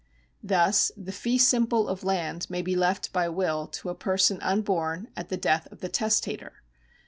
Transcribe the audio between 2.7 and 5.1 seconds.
left by will to a person unborn